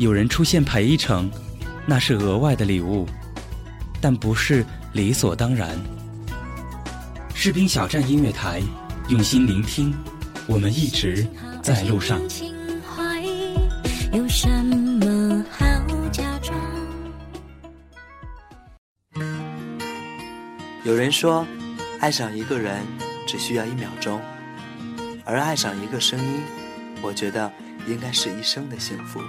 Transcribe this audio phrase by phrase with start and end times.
[0.00, 1.30] 有人出现陪一程，
[1.84, 3.06] 那是额外的礼物，
[4.00, 5.78] 但不是理所当然。”
[7.36, 8.62] 士兵小站音乐台，
[9.10, 9.94] 用心聆听，
[10.46, 11.26] 我们一直
[11.62, 12.18] 在路上。
[14.10, 15.66] 有什么好
[16.10, 16.58] 假装？
[20.82, 21.46] 有人说，
[22.00, 22.82] 爱上一个人
[23.26, 24.18] 只需要一秒钟，
[25.26, 26.40] 而爱上一个声音，
[27.02, 27.52] 我觉得
[27.86, 29.20] 应该是一生的幸福。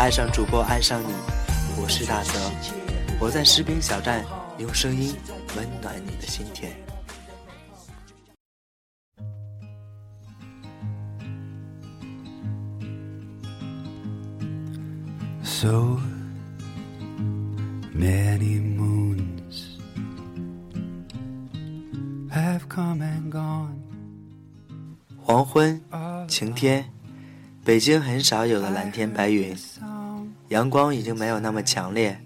[0.00, 1.12] 爱上主播，爱上你，
[1.76, 2.32] 我是大泽，
[3.20, 4.24] 我在士兵小站
[4.56, 5.14] 用声音
[5.54, 6.72] 温暖你的心田。
[15.44, 16.00] So
[17.94, 19.76] many moons
[22.30, 23.76] have come and gone.
[25.22, 25.78] 黄昏，
[26.26, 26.90] 晴天，
[27.62, 29.54] 北京很少有的蓝天白云，
[30.50, 32.20] 阳光已经没有那么强烈。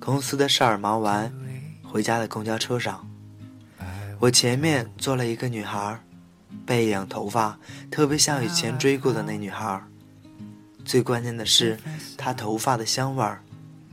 [0.00, 1.32] 公司的事儿忙完，
[1.84, 3.08] 回家的公交车上，
[4.18, 5.98] 我前面坐了一个女孩，
[6.66, 7.56] 背影、头发
[7.92, 9.80] 特别像以前追过的那女孩。
[10.84, 11.78] 最关键的是，
[12.18, 13.40] 她头发的香味儿，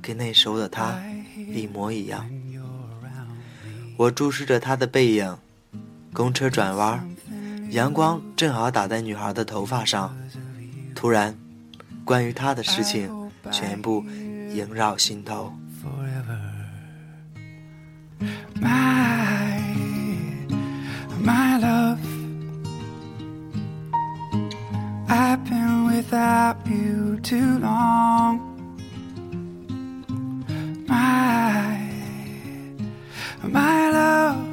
[0.01, 0.99] 跟那时候的她
[1.35, 2.27] 一模一样。
[3.95, 5.37] 我注视着她的背影，
[6.13, 7.07] 公车转弯。
[7.69, 10.13] 阳光正好打在女孩的头发上，
[10.95, 11.37] 突然，
[12.03, 13.07] 关于她的事情
[13.50, 14.04] 全部
[14.54, 15.52] 萦绕心头。
[18.60, 19.60] My,
[21.20, 22.00] my love,
[25.08, 28.40] I've been without you too long.
[30.88, 31.78] My,
[33.42, 34.46] my love,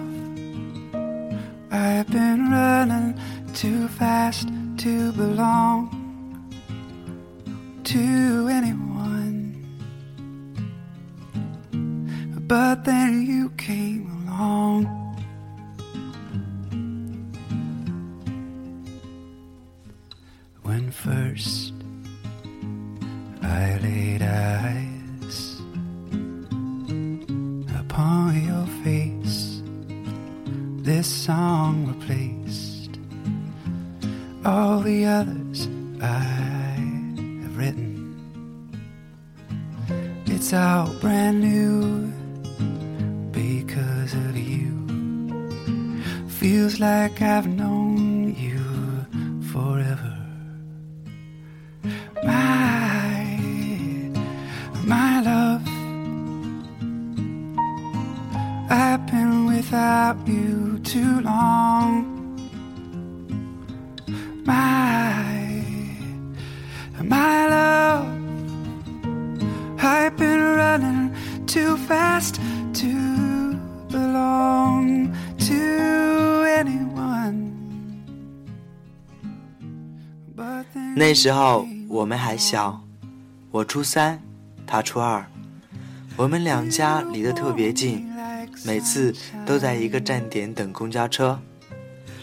[1.72, 3.16] I've been running
[3.54, 5.77] too fast to belong
[12.69, 14.84] But then you came along.
[20.65, 21.73] When first
[23.41, 24.98] I laid eyes
[58.71, 62.05] I've been without you too long.
[64.45, 65.62] My,
[67.03, 68.06] my love,
[69.79, 71.15] I've been running
[71.47, 72.41] too fast
[72.75, 73.55] to
[73.91, 77.53] belong to anyone.
[80.35, 82.81] But then 那时候我们还小，
[83.50, 84.19] 我初三，
[84.67, 85.25] 他初二，
[86.17, 88.07] 我们两家离得特别近，
[88.64, 89.14] 每次
[89.46, 91.38] 都在一个站点等公交车。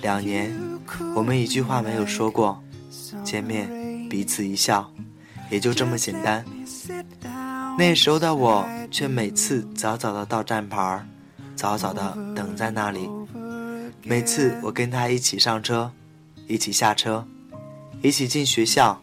[0.01, 0.53] 两年，
[1.15, 2.61] 我们一句话没有说过，
[3.23, 3.69] 见面
[4.09, 4.91] 彼此一笑，
[5.49, 6.45] 也就这么简单。
[7.77, 11.05] 那时候的我却每次早早的到站牌儿，
[11.55, 13.09] 早早的等在那里。
[14.03, 15.91] 每次我跟他一起上车，
[16.47, 17.27] 一起下车，
[18.01, 19.01] 一起进学校。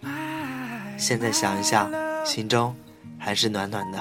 [0.96, 1.90] 现在想一想，
[2.25, 2.75] 心中
[3.19, 4.00] 还是暖暖的。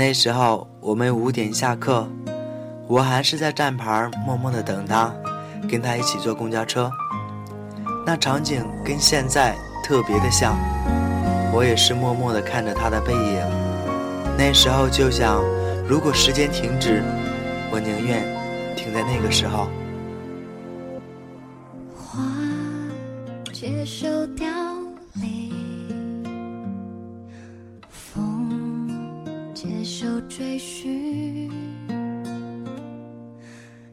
[0.00, 2.08] 那时候我们五点下课，
[2.88, 5.12] 我还是在站牌默默的等他，
[5.68, 6.90] 跟他一起坐公交车。
[8.06, 9.54] 那场景跟现在
[9.84, 10.56] 特别的像，
[11.52, 13.46] 我也是默默的看着他的背影。
[14.38, 15.44] 那时候就想，
[15.86, 17.02] 如果时间停止，
[17.70, 18.24] 我宁愿
[18.74, 19.68] 停在那个时候。
[21.94, 22.24] 花
[23.52, 24.48] 接受凋
[30.30, 31.50] 追寻，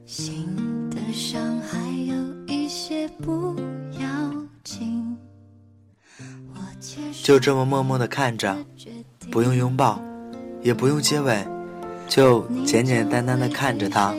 [0.06, 0.56] 心
[0.92, 3.56] 的伤还有一些不
[4.00, 4.08] 要
[4.64, 5.18] 紧。
[7.24, 8.56] 就这么默默的看着，
[9.32, 10.00] 不用拥抱，
[10.62, 11.44] 也不用接吻，
[12.08, 14.14] 就简简单单的看着他，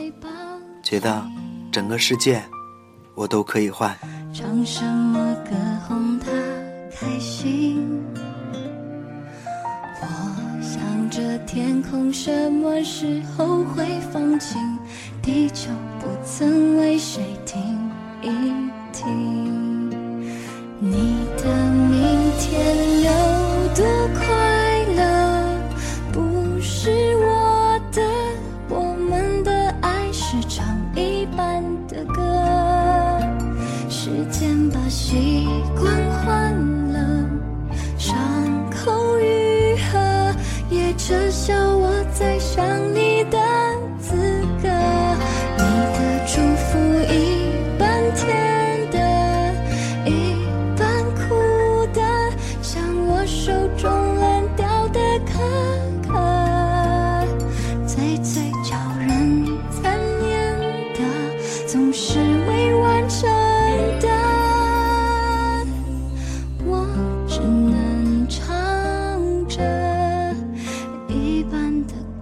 [0.83, 1.25] 觉得
[1.71, 2.43] 整个世界
[3.15, 3.97] 我都可以换。
[12.11, 14.57] 什么时候会放晴，
[15.21, 17.61] 地球不曾为谁停
[18.21, 18.58] 一停。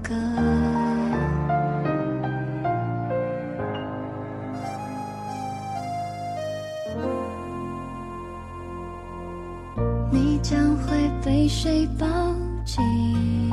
[0.08, 0.16] 歌。
[10.10, 12.08] 你将会被谁抱
[12.64, 13.47] 紧？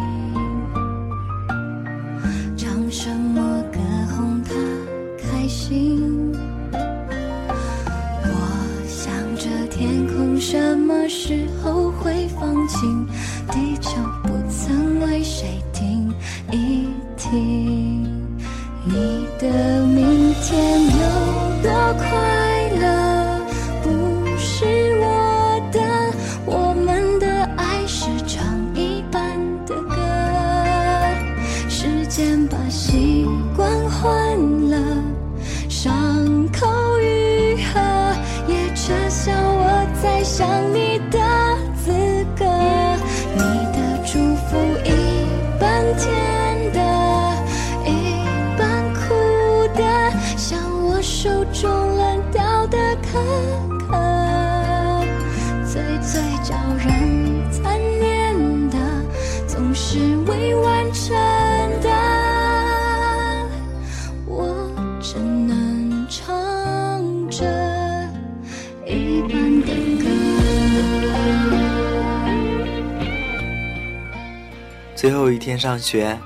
[75.04, 76.18] 最后一天上学，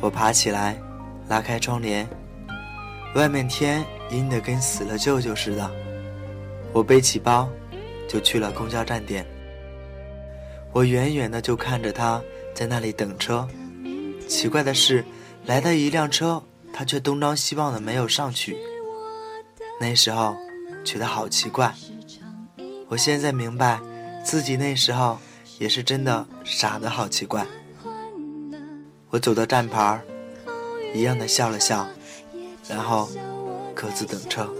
[0.00, 0.80] 我爬起来，
[1.26, 2.08] 拉开窗帘，
[3.16, 5.68] 外面天阴得跟死了舅舅似的。
[6.72, 7.50] 我背起包，
[8.08, 9.26] 就去了公交站点。
[10.72, 12.22] 我远远的就看着他
[12.54, 13.48] 在那里等车。
[14.28, 15.04] 奇怪的是，
[15.46, 16.40] 来的一辆车，
[16.72, 18.56] 他却东张西望的没有上去。
[19.80, 20.36] 那时候
[20.84, 21.74] 觉得好奇怪。
[22.86, 23.80] 我现在明白，
[24.22, 25.18] 自己那时候
[25.58, 27.44] 也是真的傻的好奇怪。
[29.14, 30.00] 我走到站牌，
[30.92, 31.86] 一样的笑了笑，
[32.68, 33.08] 然后
[33.72, 34.52] 各自等车。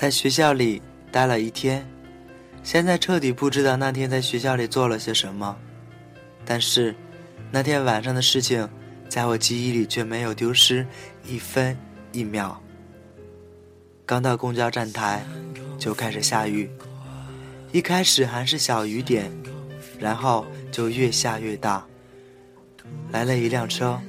[0.00, 0.80] 在学校里
[1.12, 1.86] 待了一天，
[2.62, 5.54] 现在彻底不知道那天在学校里做了些什么。
[6.42, 6.94] 但是，
[7.50, 8.66] 那天晚上的事情，
[9.10, 10.86] 在我记忆里却没有丢失
[11.26, 11.76] 一分
[12.12, 12.58] 一秒。
[14.06, 15.22] 刚到公交站台，
[15.78, 16.70] 就开始下雨，
[17.70, 19.30] 一开始还是小雨点，
[19.98, 21.86] 然后就越下越大。
[23.12, 24.00] 来了一辆车，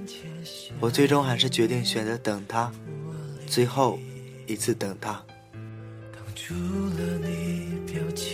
[0.80, 2.72] 我最终还是决定选择等他，
[3.46, 4.00] 最后
[4.48, 5.22] 一次等他。
[6.44, 8.31] 除了你表情，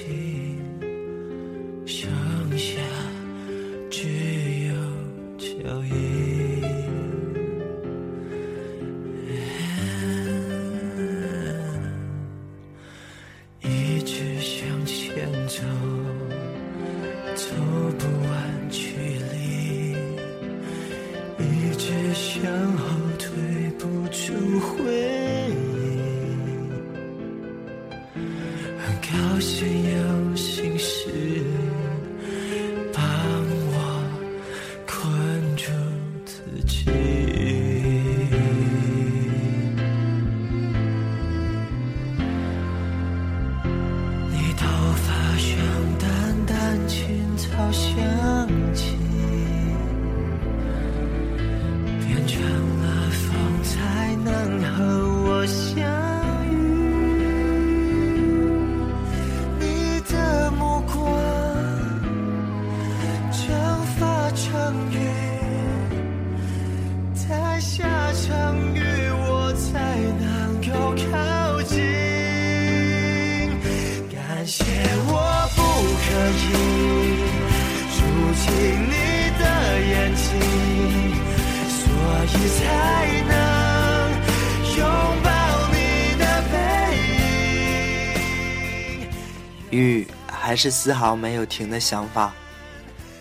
[89.70, 92.34] 雨还是丝毫没有停的想法，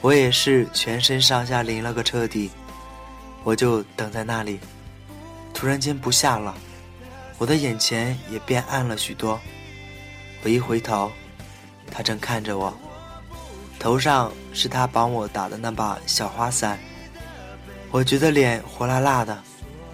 [0.00, 2.50] 我也是全身上下淋了个彻底，
[3.42, 4.60] 我就等在那里。
[5.52, 6.54] 突然间不下了，
[7.38, 9.40] 我的眼前也变暗了许多。
[10.42, 11.10] 我一回头，
[11.90, 12.72] 他正看着我，
[13.78, 16.78] 头上是他帮我打的那把小花伞。
[17.90, 19.42] 我觉得脸火辣辣的，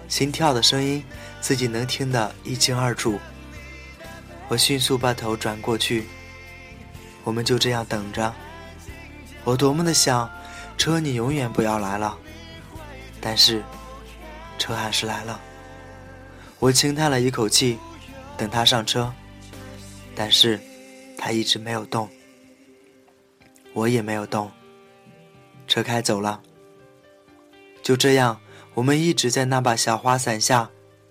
[0.07, 1.03] 心跳的声音
[1.41, 3.17] 自己能听得一清二楚。
[4.49, 6.05] 我迅速把头转过去。
[7.23, 8.33] 我们就这样等着。
[9.43, 10.29] 我多么的想，
[10.77, 12.17] 车你永远不要来了。
[13.19, 13.63] 但是，
[14.57, 15.39] 车还是来了。
[16.59, 17.77] 我轻叹了一口气，
[18.37, 19.13] 等他上车。
[20.15, 20.59] 但是，
[21.17, 22.09] 他一直没有动。
[23.73, 24.51] 我也没有动。
[25.67, 26.41] 车开走了。
[27.81, 28.39] 就这样，
[28.73, 30.69] 我们一直在那把小花伞下，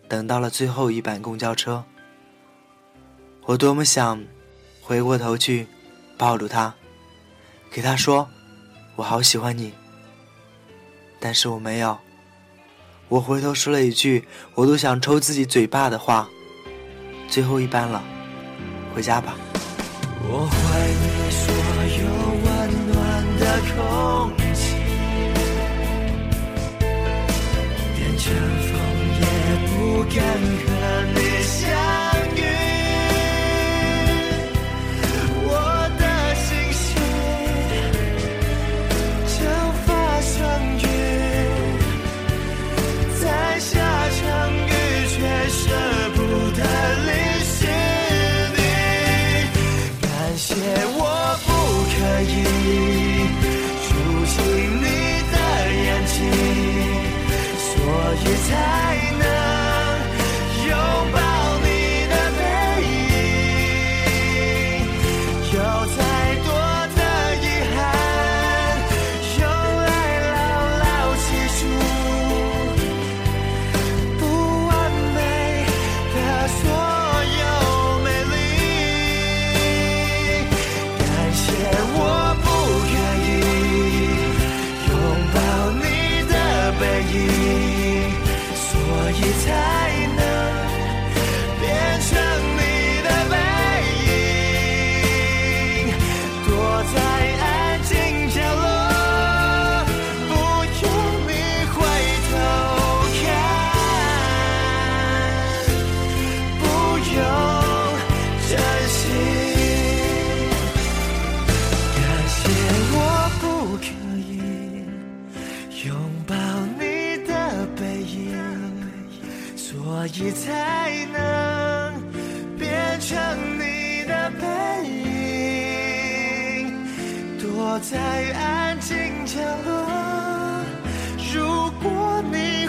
[0.09, 1.85] 等到了最后一班公交车。
[3.45, 4.25] 我多么想，
[4.81, 5.67] 回过头去。
[6.23, 6.73] 抱住他，
[7.73, 8.29] 给他说
[8.95, 9.73] ：“我好喜欢你。”
[11.19, 11.99] 但是我没有。
[13.09, 14.25] 我回头说了一句
[14.55, 16.29] 我都想抽自己嘴巴的话
[17.29, 18.01] ：“最后一班了，
[18.95, 19.35] 回家吧。”
[20.23, 20.55] 我怀
[21.03, 21.53] 念所
[21.99, 22.07] 有
[22.45, 22.47] 温
[22.93, 22.95] 暖
[23.41, 23.43] 的
[23.75, 23.75] 空
[24.55, 24.79] 气，
[27.97, 28.23] 变成
[28.69, 28.71] 风
[29.19, 29.27] 也
[29.67, 29.75] 不
[30.15, 30.23] 敢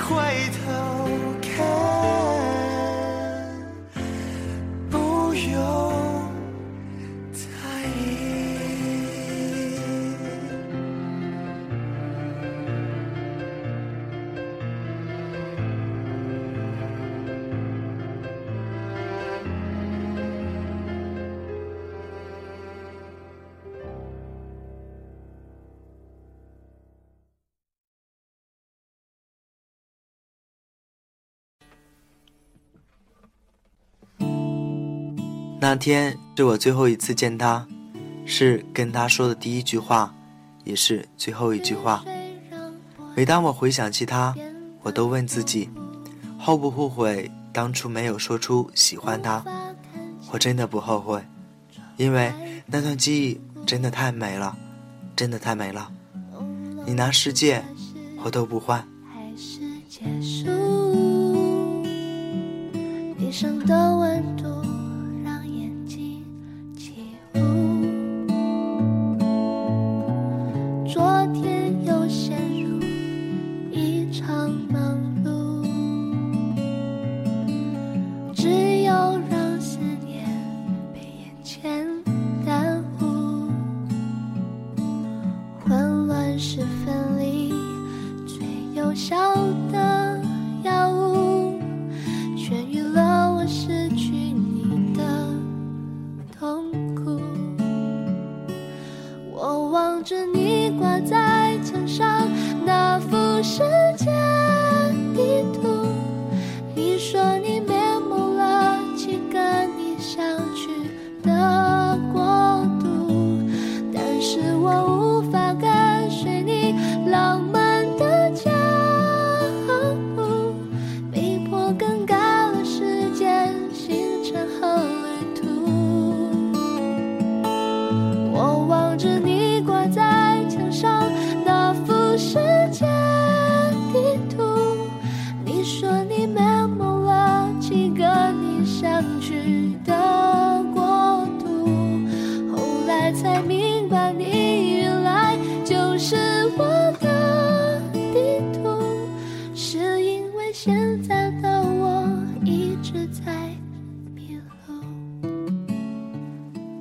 [0.03, 0.92] 回头。
[35.63, 37.65] 那天是我最后一次见他，
[38.25, 40.13] 是跟他说的第一句话，
[40.65, 42.03] 也是最后一句话。
[43.15, 44.35] 每当我回想起他，
[44.81, 45.69] 我都问自己，
[46.37, 49.41] 后不后悔当初没有说出喜欢他？
[50.31, 51.25] 我真的不后悔，
[51.95, 52.33] 因为
[52.65, 54.57] 那段记忆真的太美了，
[55.15, 55.89] 真的太美了。
[56.85, 57.63] 你拿世界，
[58.21, 58.85] 我都不换。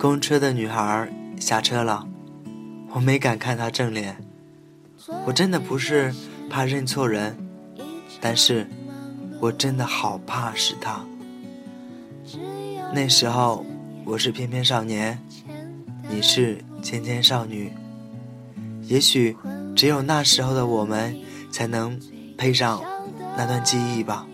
[0.03, 2.05] 公车的女孩下车了，
[2.91, 4.17] 我没敢看她正脸。
[5.25, 6.13] 我真的不是
[6.51, 7.37] 怕认错人，
[8.21, 8.69] 但是
[9.39, 11.05] 我真的好怕是他。
[12.93, 13.65] 那时候
[14.05, 15.17] 我是翩翩少年，
[16.11, 17.73] 你是芊芊少女。
[18.83, 19.37] 也许
[19.77, 21.17] 只有那时候的我们，
[21.53, 21.97] 才能
[22.37, 22.83] 配上
[23.37, 24.27] 那段记忆吧。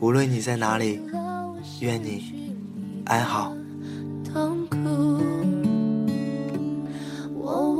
[0.00, 1.00] 无论你在哪里，
[1.78, 2.52] 愿你
[3.04, 3.54] 安好。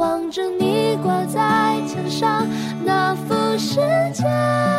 [0.01, 2.49] 望着你挂在墙上
[2.87, 3.75] 那幅世
[4.15, 4.70] 界。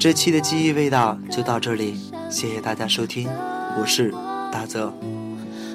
[0.00, 1.94] 这期的记忆味道就到这里，
[2.30, 3.28] 谢谢大家收听，
[3.78, 4.10] 我是
[4.50, 4.90] 大泽。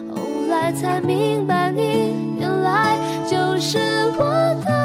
[0.09, 2.97] 后来才明白，你原来
[3.29, 3.77] 就是
[4.17, 4.25] 我
[4.65, 4.84] 的